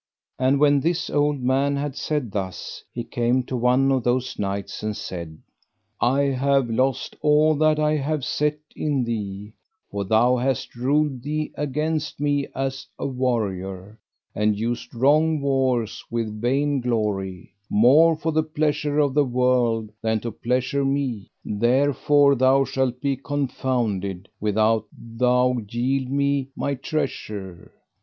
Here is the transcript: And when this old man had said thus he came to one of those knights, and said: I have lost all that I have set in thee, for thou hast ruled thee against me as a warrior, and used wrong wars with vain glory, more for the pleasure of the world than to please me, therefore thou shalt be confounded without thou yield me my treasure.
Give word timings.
And 0.39 0.59
when 0.59 0.79
this 0.79 1.11
old 1.11 1.43
man 1.43 1.75
had 1.75 1.95
said 1.95 2.31
thus 2.31 2.83
he 2.91 3.03
came 3.03 3.43
to 3.43 3.55
one 3.55 3.91
of 3.91 4.03
those 4.03 4.39
knights, 4.39 4.81
and 4.81 4.97
said: 4.97 5.37
I 5.99 6.21
have 6.21 6.71
lost 6.71 7.15
all 7.21 7.53
that 7.57 7.77
I 7.77 7.97
have 7.97 8.25
set 8.25 8.57
in 8.75 9.03
thee, 9.03 9.53
for 9.91 10.03
thou 10.03 10.37
hast 10.37 10.75
ruled 10.75 11.21
thee 11.21 11.51
against 11.53 12.19
me 12.19 12.47
as 12.55 12.87
a 12.97 13.05
warrior, 13.05 13.99
and 14.33 14.57
used 14.57 14.91
wrong 14.95 15.39
wars 15.39 16.03
with 16.09 16.41
vain 16.41 16.81
glory, 16.81 17.53
more 17.69 18.15
for 18.15 18.31
the 18.31 18.41
pleasure 18.41 18.97
of 18.97 19.13
the 19.13 19.23
world 19.23 19.91
than 20.01 20.19
to 20.21 20.31
please 20.31 20.73
me, 20.73 21.27
therefore 21.45 22.33
thou 22.33 22.63
shalt 22.65 23.01
be 23.01 23.15
confounded 23.17 24.29
without 24.39 24.87
thou 24.97 25.57
yield 25.69 26.09
me 26.09 26.49
my 26.55 26.73
treasure. 26.73 27.71